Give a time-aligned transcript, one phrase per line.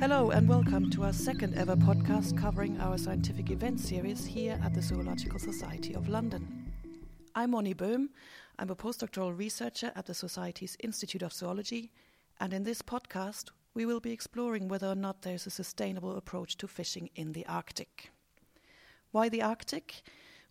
[0.00, 4.72] Hello and welcome to our second ever podcast covering our scientific event series here at
[4.72, 6.72] the Zoological Society of London.
[7.34, 8.08] I'm Moni Böhm.
[8.58, 11.90] I'm a postdoctoral researcher at the Society's Institute of Zoology,
[12.40, 16.56] and in this podcast, we will be exploring whether or not there's a sustainable approach
[16.56, 18.10] to fishing in the Arctic.
[19.10, 20.00] Why the Arctic?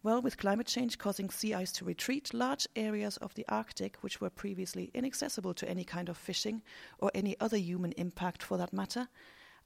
[0.03, 4.21] Well, with climate change causing sea ice to retreat, large areas of the Arctic, which
[4.21, 6.61] were previously inaccessible to any kind of fishing
[6.99, 9.09] or any other human impact for that matter,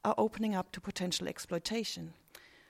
[0.04, 2.14] are opening up to potential exploitation.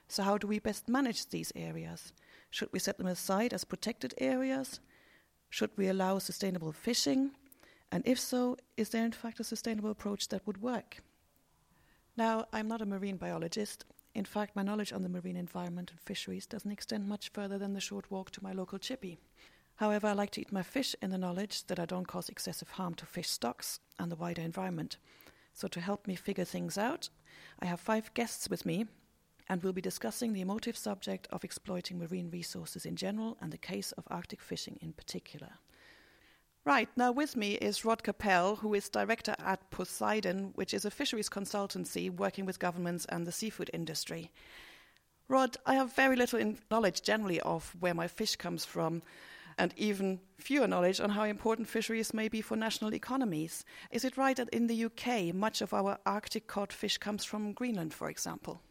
[0.08, 2.14] So, how do we best manage these areas?
[2.50, 4.80] Should we set them aside as protected areas?
[5.50, 7.32] Should we allow sustainable fishing?
[7.92, 10.98] And if so, is there in fact a sustainable approach that would work?
[12.18, 16.00] Now, I'm not a marine biologist, in fact, my knowledge on the marine environment and
[16.00, 19.18] fisheries doesn't extend much further than the short walk to my local chippy.
[19.78, 22.70] However, I like to eat my fish in the knowledge that I don't cause excessive
[22.72, 24.98] harm to fish stocks and the wider environment.
[25.54, 27.10] So, to help me figure things out,
[27.60, 28.88] I have five guests with me,
[29.48, 33.58] and we'll be discussing the emotive subject of exploiting marine resources in general and the
[33.58, 35.60] case of Arctic fishing in particular.
[36.66, 40.92] Right, now with me is Rod Cappell, who is director at Poseidon, which is a
[40.92, 44.32] fisheries consultancy working with governments and the seafood industry.
[45.28, 49.02] Rod, I have very little knowledge generally of where my fish comes from,
[49.58, 53.66] and even fewer knowledge on how important fisheries may be for national economies.
[53.92, 57.54] Is it right that in the UK, much of our Arctic cod fish comes from
[57.54, 58.62] Greenland, for example?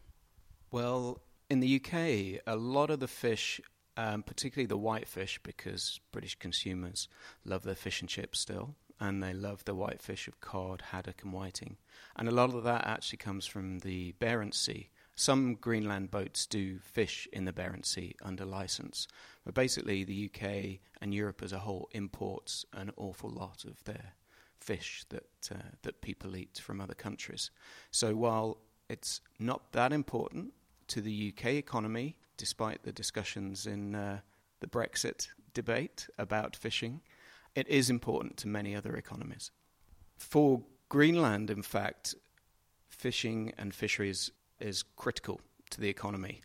[0.71, 3.61] Well, in the UK, a lot of the fish
[3.97, 7.07] um, particularly the whitefish, because British consumers
[7.45, 11.33] love their fish and chips still, and they love the whitefish of cod, haddock, and
[11.33, 11.77] whiting.
[12.15, 14.89] And a lot of that actually comes from the Barents Sea.
[15.15, 19.07] Some Greenland boats do fish in the Barents Sea under license,
[19.45, 24.13] but basically the UK and Europe as a whole imports an awful lot of their
[24.59, 27.51] fish that uh, that people eat from other countries.
[27.91, 28.57] So while
[28.89, 30.53] it's not that important
[30.87, 34.19] to the UK economy despite the discussions in uh,
[34.59, 37.01] the Brexit debate about fishing,
[37.55, 39.51] it is important to many other economies.
[40.17, 42.15] For Greenland, in fact,
[42.89, 46.41] fishing and fisheries is critical to the economy.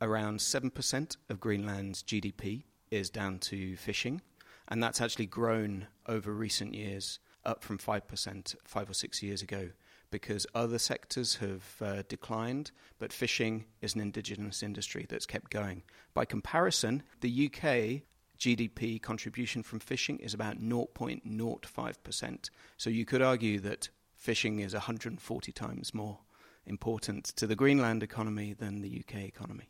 [0.00, 4.22] Around 7% of Greenland's GDP is down to fishing,
[4.68, 9.70] and that's actually grown over recent years, up from 5% five or six years ago
[10.10, 15.82] because other sectors have uh, declined, but fishing is an indigenous industry that's kept going.
[16.14, 18.02] By comparison, the UK
[18.38, 22.50] GDP contribution from fishing is about 0.05%.
[22.76, 26.18] So you could argue that fishing is 140 times more
[26.66, 29.68] important to the Greenland economy than the UK economy.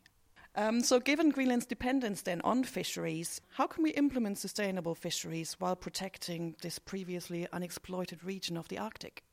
[0.55, 5.77] Um, so, given Greenland's dependence then on fisheries, how can we implement sustainable fisheries while
[5.77, 9.23] protecting this previously unexploited region of the Arctic?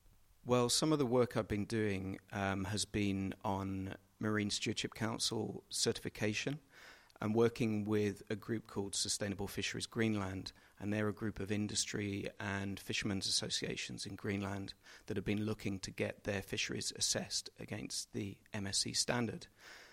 [0.46, 5.64] Well, some of the work I've been doing um, has been on Marine Stewardship Council
[5.68, 6.60] certification.
[7.20, 12.28] I'm working with a group called Sustainable Fisheries Greenland, and they're a group of industry
[12.40, 14.74] and fishermen's associations in Greenland
[15.06, 19.46] that have been looking to get their fisheries assessed against the MSC standard.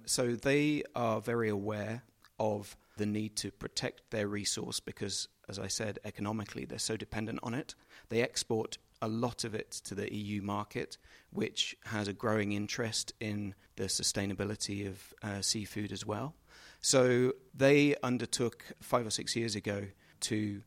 [0.05, 2.03] So they are very aware
[2.39, 7.39] of the need to protect their resource because, as I said, economically they're so dependent
[7.43, 7.75] on it.
[8.09, 10.97] They export a lot of it to the EU market,
[11.31, 16.35] which has a growing interest in the sustainability of uh, seafood as well.
[16.81, 19.87] So they undertook five or six years ago
[20.21, 20.61] to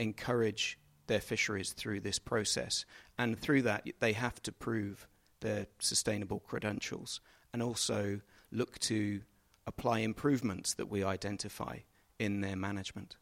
[0.00, 2.84] encourage their fisheries through this process.
[3.18, 5.06] And through that, they have to prove
[5.40, 7.20] their sustainable credentials
[7.52, 8.20] and also
[8.52, 9.20] look to
[9.66, 11.78] apply improvements that we identify
[12.18, 13.16] in their management.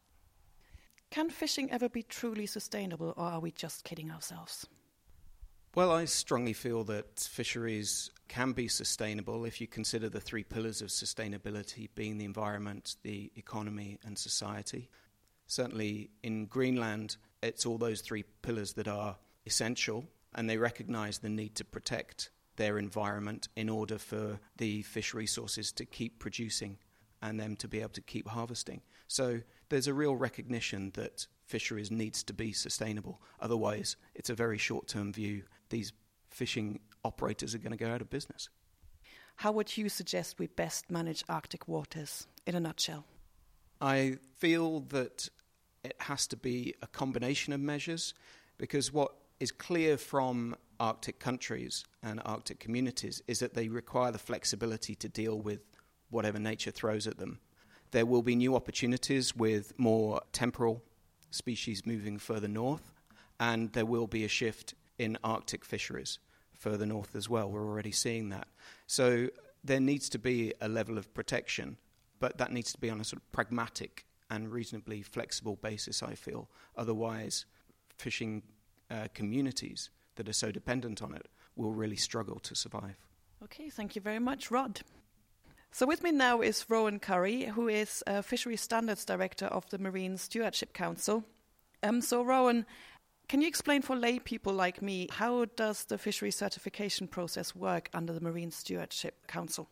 [1.09, 4.67] Can fishing ever be truly sustainable, or are we just kidding ourselves?
[5.75, 10.81] Well, I strongly feel that fisheries can be sustainable if you consider the three pillars
[10.81, 14.89] of sustainability being the environment, the economy, and society.
[15.49, 19.17] Certainly in Greenland, it's all those three pillars that are
[19.47, 20.05] essential,
[20.35, 25.71] and they recognize the need to protect their environment in order for the fish resources
[25.71, 26.77] to keep producing
[27.23, 28.81] and them to be able to keep harvesting.
[29.07, 33.19] So there's a real recognition that fisheries needs to be sustainable.
[33.39, 35.41] Otherwise, it's a very short-term view.
[35.69, 35.93] These
[36.29, 38.49] fishing operators are going to go out of business.
[39.37, 43.05] How would you suggest we best manage Arctic waters in a nutshell?
[43.81, 45.29] I feel that
[45.83, 48.13] it has to be a combination of measures
[48.57, 54.19] because what is clear from Arctic countries and Arctic communities is that they require the
[54.19, 55.61] flexibility to deal with
[56.09, 57.39] whatever nature throws at them.
[57.91, 60.83] There will be new opportunities with more temporal
[61.31, 62.93] species moving further north,
[63.39, 66.19] and there will be a shift in Arctic fisheries
[66.53, 67.49] further north as well.
[67.49, 68.47] We're already seeing that.
[68.85, 69.29] So
[69.63, 71.77] there needs to be a level of protection,
[72.19, 76.15] but that needs to be on a sort of pragmatic and reasonably flexible basis, I
[76.15, 76.49] feel.
[76.75, 77.45] Otherwise,
[77.97, 78.43] fishing
[78.89, 82.95] uh, communities that are so dependent on it will really struggle to survive.
[83.43, 84.81] Okay, thank you very much, Rod.
[85.71, 89.77] So, with me now is Rohan Currey, who is a Fishery Standards Director of the
[89.77, 91.23] Marine Stewardship Council.
[91.83, 92.65] Um, so, Rohan,
[93.27, 97.89] can you explain for lay people like me how does the fishery certification process work
[97.93, 99.69] under the Marine Stewardship Council?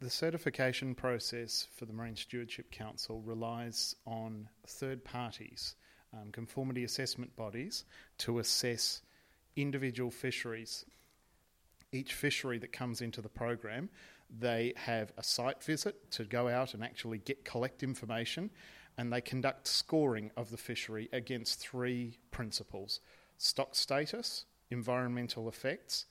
[0.00, 5.76] The certification process for the Marine Stewardship Council relies on third parties,
[6.14, 7.84] um, conformity assessment bodies,
[8.18, 9.02] to assess
[9.56, 10.86] individual fisheries.
[11.92, 13.90] Each fishery that comes into the program,
[14.30, 18.48] they have a site visit to go out and actually get collect information
[18.96, 23.00] and they conduct scoring of the fishery against three principles
[23.36, 26.06] stock status, environmental effects,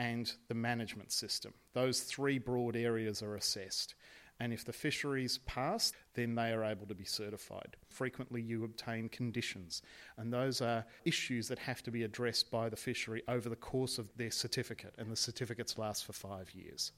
[0.00, 1.52] and the management system.
[1.74, 3.94] Those three broad areas are assessed.
[4.40, 7.76] And if the fisheries pass, then they are able to be certified.
[7.90, 9.82] Frequently, you obtain conditions,
[10.16, 13.98] and those are issues that have to be addressed by the fishery over the course
[13.98, 16.92] of their certificate, and the certificates last for five years.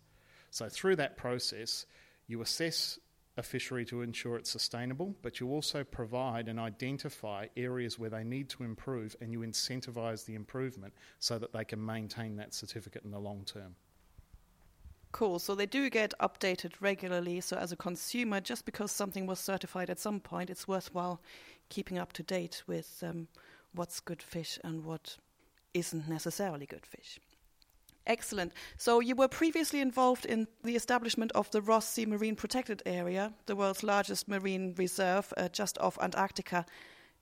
[0.53, 1.87] So, through that process,
[2.29, 3.01] you assess
[3.37, 8.25] a fishery to ensure it's sustainable, but you also provide and identify areas where they
[8.25, 13.05] need to improve and you incentivise the improvement so that they can maintain that certificate
[13.05, 13.75] in the long term.
[15.13, 15.39] Cool.
[15.39, 17.41] So they do get updated regularly.
[17.41, 21.21] So as a consumer, just because something was certified at some point, it's worthwhile
[21.69, 23.29] keeping up to date with um,
[23.75, 25.17] what's good fish and what
[25.75, 27.19] isn't necessarily good fish.
[28.07, 28.53] Excellent.
[28.77, 33.33] So you were previously involved in the establishment of the Ross Sea Marine Protected Area,
[33.47, 36.67] the world's largest marine reserve uh, just off Antarctica.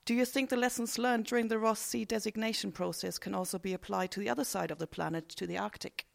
[0.05, 3.73] Do you think the lessons learned during the Ross Sea designation process can also be
[3.73, 6.07] applied to the other side of the planet, to the Arctic?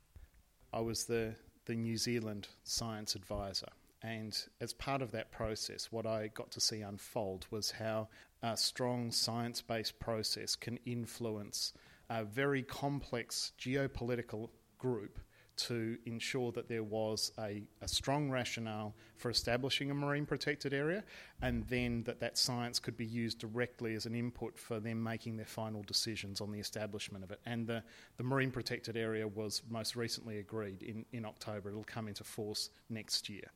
[0.73, 1.37] I was the,
[1.67, 3.69] the New Zealand science advisor.
[4.03, 8.09] And as part of that process, what I got to see unfold was how
[8.43, 11.73] a strong science based process can influence
[12.11, 15.19] a very complex geopolitical group
[15.57, 21.03] to ensure that there was a, a, strong rationale for establishing a marine protected area
[21.41, 25.37] and then that that science could be used directly as an input for them making
[25.37, 27.41] their final decisions on the establishment of it.
[27.47, 27.83] And the,
[28.19, 31.71] the marine protected area was most recently agreed in, in October.
[31.71, 33.51] It'll come into force next year.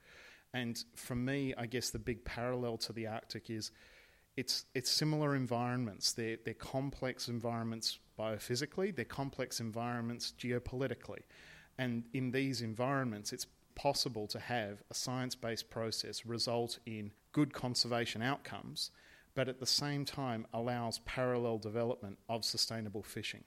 [0.55, 3.71] And for me, I guess the big parallel to the Arctic is
[4.37, 6.13] it's, it's similar environments.
[6.13, 11.23] They're, they're complex environments biophysically, they're complex environments geopolitically.
[11.79, 17.55] And in these environments, it's possible to have a science based process result in good
[17.55, 18.91] conservation outcomes,
[19.35, 23.45] but at the same time allows parallel development of sustainable fishing.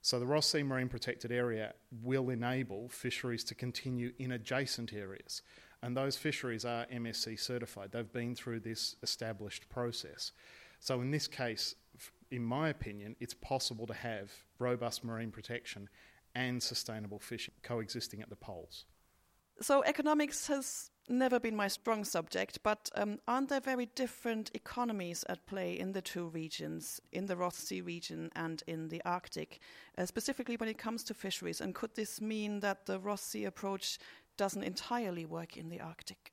[0.00, 5.42] So the Ross Sea Marine Protected Area will enable fisheries to continue in adjacent areas.
[5.84, 7.92] And those fisheries are MSC certified.
[7.92, 10.32] They've been through this established process.
[10.80, 11.74] So in this case,
[12.30, 15.90] in my opinion, it's possible to have robust marine protection
[16.34, 18.86] and sustainable fishing coexisting at the poles.
[19.60, 25.24] So, economics has never been my strong subject, but um, aren't there very different economies
[25.28, 29.60] at play in the two regions, in the Ross Sea region and in the Arctic,
[29.96, 31.60] uh, specifically when it comes to fisheries?
[31.60, 33.98] And could this mean that the Ross Sea approach
[34.36, 36.32] doesn't entirely work in the Arctic?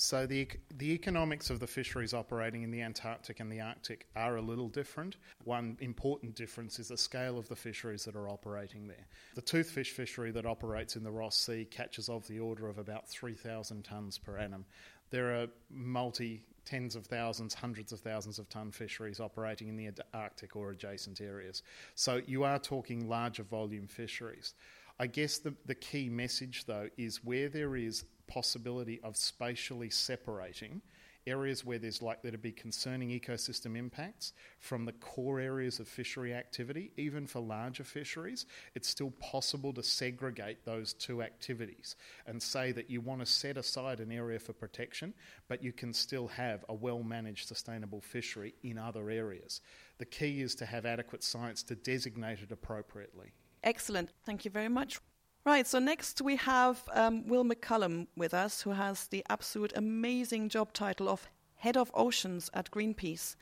[0.00, 4.36] So the the economics of the fisheries operating in the Antarctic and the Arctic are
[4.36, 5.16] a little different.
[5.42, 9.08] One important difference is the scale of the fisheries that are operating there.
[9.34, 13.08] The toothfish fishery that operates in the Ross Sea catches of the order of about
[13.08, 14.66] 3,000 tonnes per annum.
[15.10, 19.90] There are multi tens of thousands, hundreds of thousands of ton fisheries operating in the
[20.14, 21.62] Arctic or adjacent areas.
[21.94, 24.54] So you are talking larger volume fisheries.
[24.98, 30.82] I guess the, the key message, though, is where there is possibility of spatially separating
[31.28, 36.34] areas where there's likely to be concerning ecosystem impacts from the core areas of fishery
[36.34, 42.72] activity, even for larger fisheries, it's still possible to segregate those two activities and say
[42.72, 45.14] that you want to set aside an area for protection,
[45.48, 49.60] but you can still have a well managed sustainable fishery in other areas.
[49.98, 53.32] The key is to have adequate science to designate it appropriately.
[53.62, 54.10] Excellent.
[54.24, 55.00] Thank you very much.
[55.44, 60.50] Right, so next we have um, Will McCallum with us, who has the absolute amazing
[60.50, 63.34] job title of Head of Oceans at Greenpeace.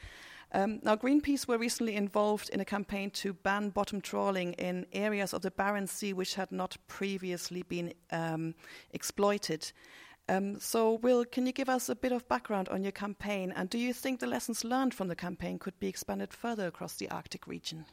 [0.52, 5.34] Um, now, Greenpeace were recently involved in a campaign to ban bottom trawling in areas
[5.34, 8.54] of the Barents Sea which had not previously been um,
[8.92, 9.72] exploited.
[10.28, 13.52] Um, so, Will, can you give us a bit of background on your campaign?
[13.54, 16.94] And do you think the lessons learned from the campaign could be expanded further across
[16.94, 17.84] the Arctic region?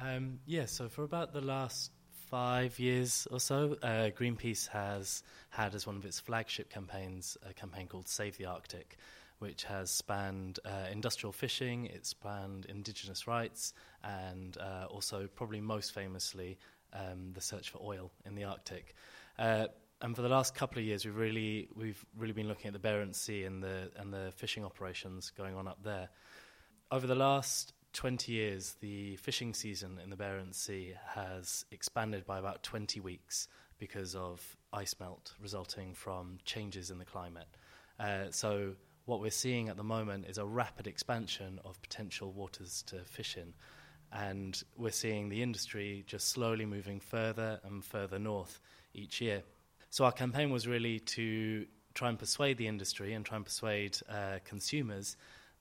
[0.00, 1.90] Um, yeah, so for about the last
[2.30, 7.52] five years or so, uh, Greenpeace has had as one of its flagship campaigns a
[7.52, 8.96] campaign called Save the Arctic,
[9.38, 13.72] which has spanned uh, industrial fishing, it's spanned indigenous rights,
[14.04, 16.58] and uh, also, probably most famously,
[16.92, 18.94] um, the search for oil in the Arctic.
[19.38, 19.66] Uh,
[20.00, 22.88] and for the last couple of years, we've really we've really been looking at the
[22.88, 26.08] Barents Sea and the and the fishing operations going on up there.
[26.90, 32.38] Over the last 20 years, the fishing season in the Barents Sea has expanded by
[32.38, 37.48] about 20 weeks because of ice melt resulting from changes in the climate.
[37.98, 38.74] Uh, so,
[39.06, 43.36] what we're seeing at the moment is a rapid expansion of potential waters to fish
[43.38, 43.54] in.
[44.12, 48.60] And we're seeing the industry just slowly moving further and further north
[48.92, 49.42] each year.
[49.90, 53.98] So, our campaign was really to try and persuade the industry and try and persuade
[54.08, 55.16] uh, consumers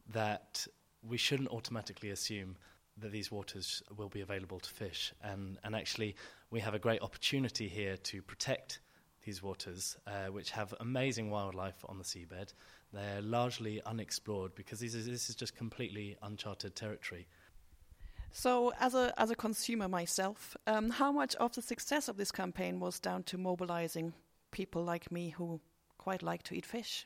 [0.09, 0.67] that
[1.01, 2.57] we shouldn't automatically assume
[2.97, 5.13] that these waters will be available to fish.
[5.21, 6.15] And, and actually,
[6.49, 8.79] we have a great opportunity here to protect
[9.23, 12.53] these waters, uh, which have amazing wildlife on the seabed.
[12.93, 17.27] They're largely unexplored because this is, this is just completely uncharted territory.
[18.31, 22.31] So, as a as a consumer myself, um, how much of the success of this
[22.31, 24.13] campaign was down to mobilizing
[24.51, 25.59] people like me who
[25.97, 27.05] quite like to eat fish?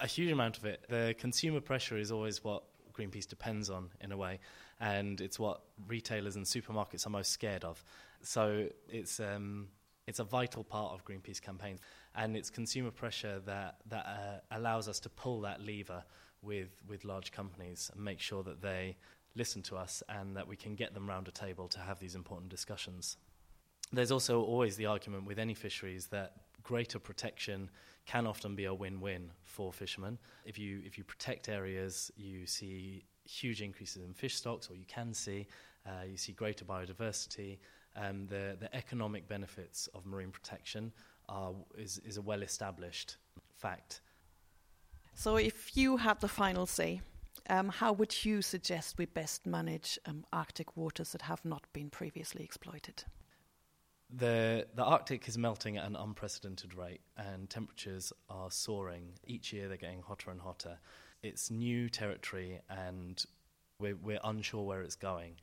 [0.00, 0.84] A huge amount of it.
[0.88, 4.40] The consumer pressure is always what Greenpeace depends on in a way,
[4.80, 7.82] and it's what retailers and supermarkets are most scared of.
[8.22, 9.68] So it's um,
[10.06, 11.80] it's a vital part of Greenpeace campaigns,
[12.14, 16.02] and it's consumer pressure that that uh, allows us to pull that lever
[16.42, 18.96] with with large companies and make sure that they
[19.34, 22.14] listen to us and that we can get them round a table to have these
[22.14, 23.18] important discussions.
[23.92, 27.70] There's also always the argument with any fisheries that greater protection
[28.06, 30.18] can often be a win-win for fishermen.
[30.44, 34.86] If you if you protect areas, you see huge increases in fish stocks, or you
[34.86, 35.46] can see
[35.86, 37.58] uh, you see greater biodiversity.
[37.96, 40.92] Um, the the economic benefits of marine protection
[41.28, 43.16] are is is a well established
[43.56, 44.00] fact.
[45.14, 47.00] So, if you had the final say,
[47.48, 51.90] um, how would you suggest we best manage um, Arctic waters that have not been
[51.90, 53.04] previously exploited?
[54.14, 59.14] The, the Arctic is melting at an unprecedented rate, and temperatures are soaring.
[59.26, 60.78] Each year they're getting hotter and hotter.
[61.22, 63.22] It's new territory, and
[63.80, 65.36] we're, we're unsure where it's going.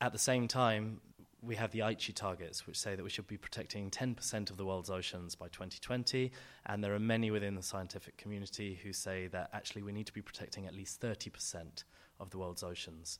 [0.00, 1.00] At the same time,
[1.42, 4.64] we have the Aichi targets, which say that we should be protecting 10% of the
[4.64, 6.30] world's oceans by 2020,
[6.66, 10.12] and there are many within the scientific community who say that actually we need to
[10.12, 11.84] be protecting at least 30%
[12.20, 13.18] of the world's oceans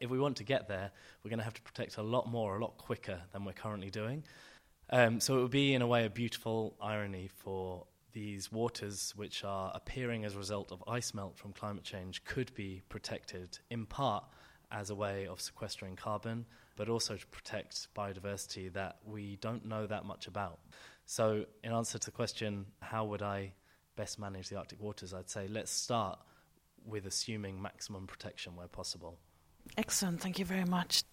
[0.00, 0.90] if we want to get there,
[1.22, 3.90] we're going to have to protect a lot more, a lot quicker than we're currently
[3.90, 4.24] doing.
[4.90, 9.44] Um, so it would be, in a way, a beautiful irony for these waters, which
[9.44, 13.86] are appearing as a result of ice melt from climate change, could be protected in
[13.86, 14.24] part
[14.70, 19.86] as a way of sequestering carbon, but also to protect biodiversity that we don't know
[19.86, 20.58] that much about.
[21.04, 23.52] So, in answer to the question, how would I
[23.98, 26.20] best manage the Arctic waters, I'd say let's start
[26.86, 29.18] with assuming maximum protection where possible.
[29.76, 30.20] Excellent.
[30.20, 31.04] Thank you very much.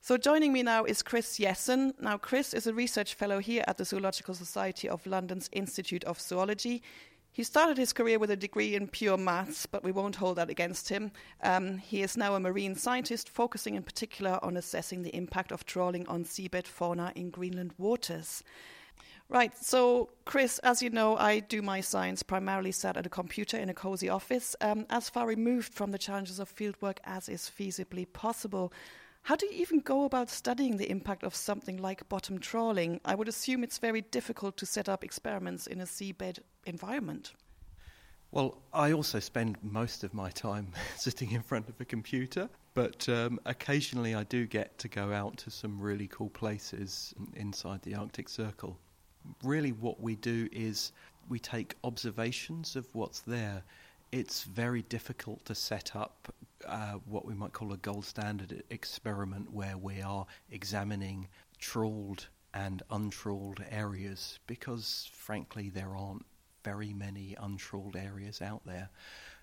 [0.00, 1.92] So, joining me now is Chris Yesson.
[2.00, 6.20] Now, Chris is a research fellow here at the Zoological Society of London's Institute of
[6.20, 6.82] Zoology.
[7.32, 10.48] He started his career with a degree in pure maths, but we won't hold that
[10.48, 11.10] against him.
[11.42, 15.66] Um, he is now a marine scientist, focusing in particular on assessing the impact of
[15.66, 18.42] trawling on seabed fauna in Greenland waters.
[19.28, 19.56] Right.
[19.58, 23.68] So, Chris, as you know, I do my science primarily sat at a computer in
[23.68, 28.06] a cozy office, um, as far removed from the challenges of fieldwork as is feasibly
[28.12, 28.72] possible.
[29.22, 33.00] How do you even go about studying the impact of something like bottom trawling?
[33.04, 37.32] I would assume it's very difficult to set up experiments in a seabed environment.
[38.30, 43.08] Well, I also spend most of my time sitting in front of a computer, but
[43.08, 47.96] um, occasionally I do get to go out to some really cool places inside the
[47.96, 48.78] Arctic Circle
[49.42, 50.92] really what we do is
[51.28, 53.62] we take observations of what's there.
[54.12, 56.32] It's very difficult to set up
[56.66, 61.28] uh, what we might call a gold standard experiment where we are examining
[61.58, 66.24] trawled and untrawled areas because, frankly, there aren't
[66.64, 68.88] very many untrawled areas out there.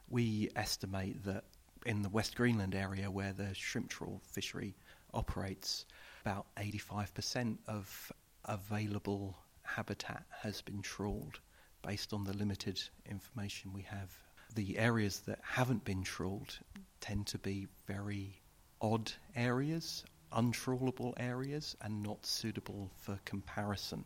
[0.10, 1.44] We estimate that
[1.86, 4.76] in the West Greenland area where the shrimp trawl fishery
[5.14, 5.86] operates,
[6.26, 8.12] about 85% of
[8.46, 9.38] available
[9.76, 11.40] habitat has been trawled
[11.82, 14.12] based on the limited information we have.
[14.56, 16.60] The areas that haven't been trawled
[17.02, 18.42] tend to be very
[18.82, 24.06] odd areas, untrawlable areas, and not suitable for comparison.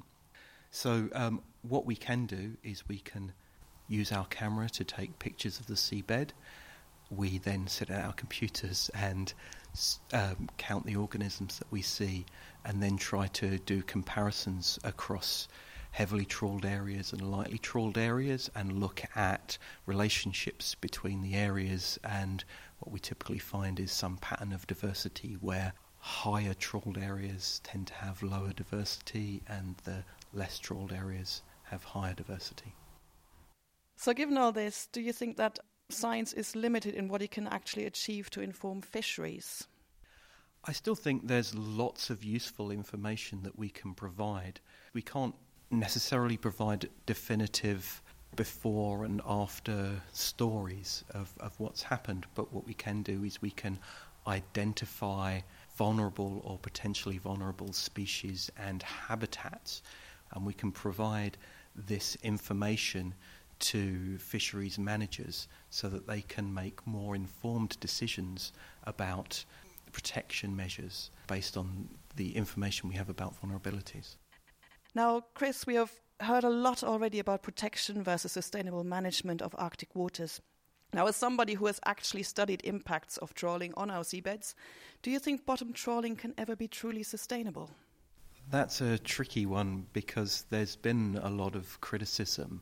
[0.72, 3.34] So, um, what we can do is we can
[3.88, 6.30] use our camera to take pictures of the seabed.
[7.10, 9.34] We then sit at our computers and
[10.14, 12.26] um, count the organisms that we see
[12.66, 15.48] and then try to do comparisons across
[15.92, 22.44] heavily trawled areas and lightly trawled areas and look at relationships between the areas and
[22.80, 27.94] what we typically find is some pattern of diversity where higher trawled areas tend to
[27.94, 30.04] have lower diversity and the
[30.34, 32.74] less trawled areas have higher diversity.
[33.98, 35.58] So, given all this, do you think that
[35.90, 39.68] science is limited in what it can actually achieve to inform fisheries?
[40.66, 44.60] I still think there's lots of useful information that we can provide.
[44.94, 45.36] We can't
[45.72, 48.02] necessarily provide definitive
[48.36, 53.52] before and after stories of, of what's happened, but what we can do is we
[53.52, 53.80] can
[54.28, 55.40] identify
[55.78, 59.82] vulnerable or potentially vulnerable species and habitats,
[60.34, 61.38] and we can provide
[61.76, 63.14] this information
[63.60, 68.52] to fisheries managers so that they can make more informed decisions
[68.86, 69.46] about
[69.92, 74.16] protection measures based on the information we have about vulnerabilities.
[74.96, 79.96] Now, Chris, we have heard a lot already about protection versus sustainable management of Arctic
[79.96, 80.42] waters.
[80.94, 84.56] Now, as somebody who has actually studied impacts of trawling on our seabeds,
[85.04, 87.70] do you think bottom trawling can ever be truly sustainable?
[88.50, 92.62] That's a tricky one because there's been a lot of criticism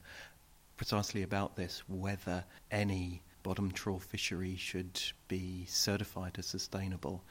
[0.77, 7.23] precisely about this whether any bottom trawl fishery should be certified as sustainable.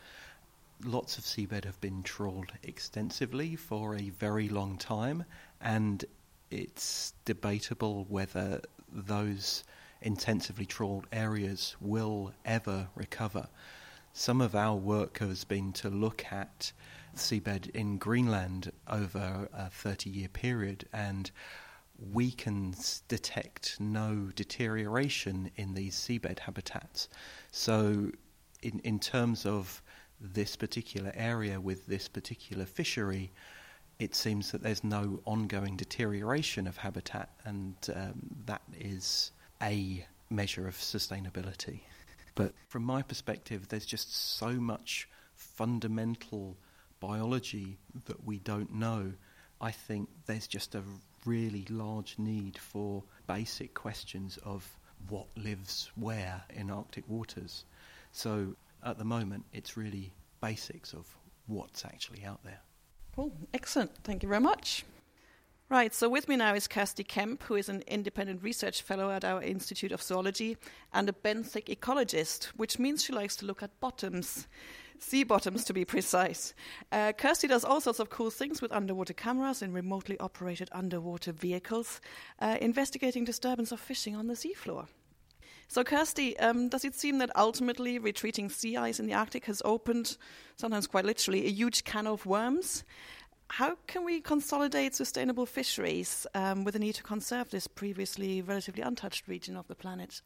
[0.85, 5.25] Lots of seabed have been trawled extensively for a very long time,
[5.61, 6.05] and
[6.51, 8.61] it's debatable whether
[8.93, 9.65] those
[10.03, 13.49] intensively trawled areas will ever recover.
[14.13, 16.73] Some of our work has been to look at
[17.17, 21.31] seabed in Greenland over a 30 year period and
[21.99, 22.75] we can
[23.09, 27.09] detect no deterioration in these seabed habitats.
[27.51, 28.11] So,
[28.63, 29.83] in, in terms of
[30.21, 33.33] this particular area with this particular fishery,
[33.99, 38.14] it seems that there's no ongoing deterioration of habitat, and um,
[38.47, 39.31] that is
[39.62, 41.81] a measure of sustainability.
[42.35, 46.57] But from my perspective, there's just so much fundamental
[46.99, 49.12] biology that we don't know.
[49.61, 50.83] I think there's just a
[51.27, 54.69] really large need for basic questions of
[55.09, 57.65] what lives where in Arctic waters.
[58.13, 61.07] So at the moment, it's really basics of
[61.47, 62.61] what's actually out there.
[63.15, 63.93] Cool, excellent.
[64.03, 64.85] Thank you very much.
[65.71, 69.25] Right, so with me now is Kirsty Kemp, who is an independent research fellow at
[69.25, 70.59] our Institute of Zoology
[70.93, 74.47] and a benthic ecologist, which means she likes to look at bottoms
[74.98, 76.54] sea bottoms to be precise.
[76.92, 81.33] Uh, Kirsty does all sorts of cool things with underwater cameras and remotely operated underwater
[81.33, 82.00] vehicles,
[82.40, 84.87] uh, investigating disturbance of fishing on the seafloor.
[85.68, 89.62] So, Kirsty, um, does it seem that ultimately retreating sea ice in the Arctic has
[89.64, 90.16] opened,
[90.57, 92.85] sometimes quite literally, a huge can of worms?
[93.48, 98.83] How can we consolidate sustainable fisheries um, with the need to conserve this previously relatively
[98.83, 100.22] untouched region of the planet?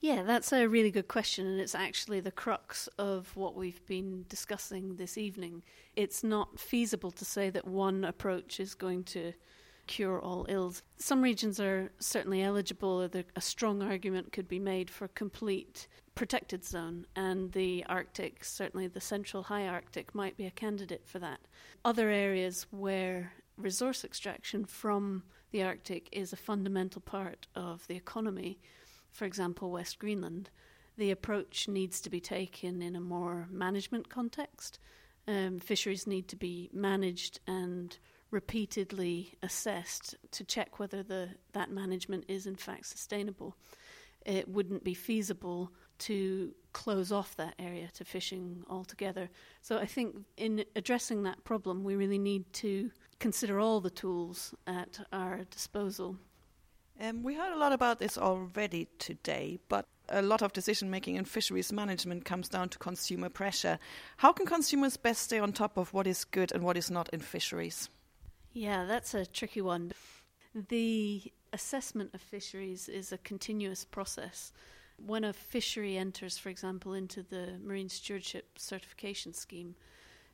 [0.00, 4.26] Yeah, that's a really good question, and it's actually the crux of what we've been
[4.28, 5.64] discussing this evening.
[5.96, 9.32] It's not feasible to say that one approach is going to
[9.88, 10.84] cure all ills.
[10.98, 16.64] Some regions are certainly eligible, or a strong argument could be made for complete protected
[16.64, 21.40] zone, and the Arctic, certainly the central high Arctic, might be a candidate for that.
[21.84, 28.60] Other areas where resource extraction from the Arctic is a fundamental part of the economy
[29.12, 30.50] for example, West Greenland,
[30.96, 34.78] the approach needs to be taken in a more management context.
[35.26, 37.96] Um, fisheries need to be managed and
[38.30, 43.56] repeatedly assessed to check whether the, that management is in fact sustainable.
[44.26, 49.30] It wouldn't be feasible to close off that area to fishing altogether.
[49.62, 54.54] So I think in addressing that problem, we really need to consider all the tools
[54.66, 56.18] at our disposal
[57.00, 61.16] um, we heard a lot about this already today, but a lot of decision making
[61.16, 63.78] in fisheries management comes down to consumer pressure.
[64.16, 67.08] How can consumers best stay on top of what is good and what is not
[67.10, 67.88] in fisheries?
[68.52, 69.92] Yeah, that's a tricky one.
[70.68, 74.52] The assessment of fisheries is a continuous process.
[75.04, 79.76] When a fishery enters, for example, into the Marine Stewardship Certification Scheme,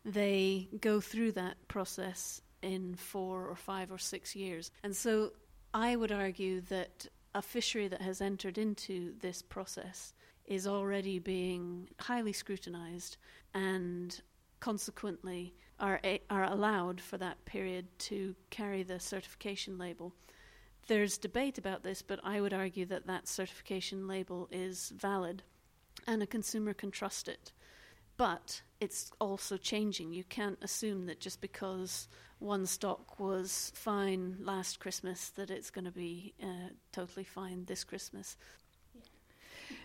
[0.05, 4.70] they go through that process in four or five or six years.
[4.83, 5.33] And so
[5.75, 10.15] I would argue that a fishery that has entered into this process
[10.47, 13.17] is already being highly scrutinized
[13.53, 14.23] and
[14.61, 20.15] consequently are, are allowed for that period to carry the certification label.
[20.87, 25.43] There's debate about this, but I would argue that that certification label is valid
[26.07, 27.53] and a consumer can trust it.
[28.17, 30.13] but it's also changing.
[30.13, 32.09] You can't assume that just because
[32.45, 37.85] one stock was fine last Christmas that it's going to be uh, totally fine this
[37.85, 38.37] Christmas.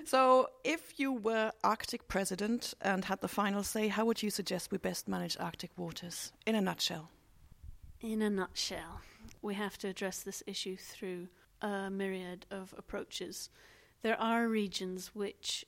[0.04, 4.72] So, if you were Arctic president and had the final say, how would you suggest
[4.72, 7.10] we best manage Arctic waters in a nutshell?
[8.02, 9.02] In a nutshell,
[9.42, 11.30] we have to address this issue through
[11.62, 13.50] a myriad of approaches.
[14.02, 15.66] There are regions which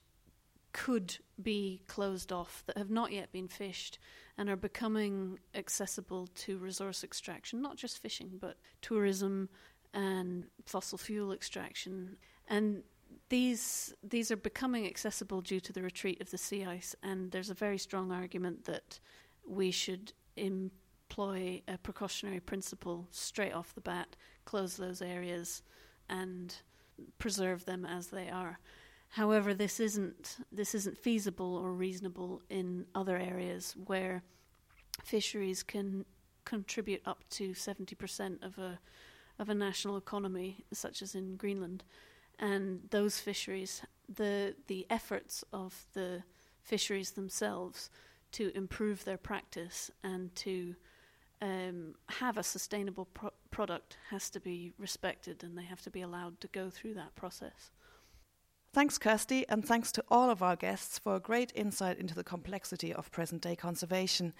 [0.73, 3.97] could be closed off that have not yet been fished
[4.41, 9.47] and are becoming accessible to resource extraction, not just fishing, but tourism
[9.93, 12.17] and fossil fuel extraction.
[12.47, 12.81] And
[13.29, 17.51] these these are becoming accessible due to the retreat of the sea ice, and there's
[17.51, 18.99] a very strong argument that
[19.47, 25.61] we should employ a precautionary principle straight off the bat, close those areas,
[26.09, 26.55] and
[27.19, 28.59] preserve them as they are.
[29.11, 34.23] However, this isn't this isn't feasible or reasonable in other areas where
[35.03, 36.05] fisheries can
[36.45, 38.79] contribute up to seventy percent of a
[39.37, 41.83] of a national economy, such as in Greenland,
[42.39, 46.23] and those fisheries, the the efforts of the
[46.61, 47.89] fisheries themselves
[48.31, 50.73] to improve their practice and to
[51.41, 56.01] um, have a sustainable pro- product has to be respected, and they have to be
[56.01, 57.71] allowed to go through that process.
[58.73, 62.23] Thanks, Kirsty, and thanks to all of our guests for a great insight into the
[62.23, 64.33] complexity of present day conservation.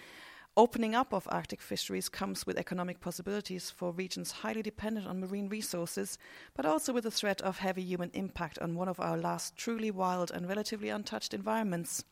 [0.56, 5.50] Opening up of Arctic fisheries comes with economic possibilities for regions highly dependent on marine
[5.50, 6.18] resources,
[6.56, 9.92] but also with the threat of heavy human impact on one of our last truly
[9.92, 12.06] wild and relatively untouched environments.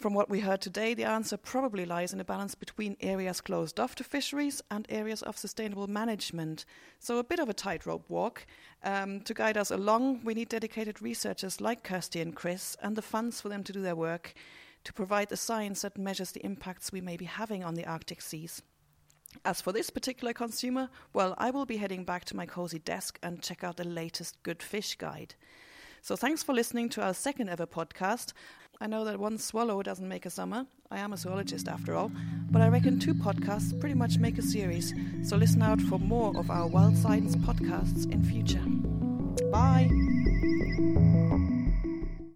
[0.00, 3.78] From what we heard today, the answer probably lies in a balance between areas closed
[3.78, 6.64] off to fisheries and areas of sustainable management.
[6.98, 8.46] So, a bit of a tightrope walk.
[8.82, 13.02] Um, to guide us along, we need dedicated researchers like Kirsty and Chris and the
[13.02, 14.32] funds for them to do their work
[14.84, 18.22] to provide the science that measures the impacts we may be having on the Arctic
[18.22, 18.62] seas.
[19.44, 23.18] As for this particular consumer, well, I will be heading back to my cozy desk
[23.22, 25.34] and check out the latest Good Fish Guide.
[26.02, 28.32] So, thanks for listening to our second ever podcast.
[28.80, 30.66] I know that one swallow doesn't make a summer.
[30.90, 32.10] I am a zoologist after all.
[32.50, 34.94] But I reckon two podcasts pretty much make a series.
[35.22, 38.64] So listen out for more of our Wild Science podcasts in future.
[39.50, 40.09] Bye.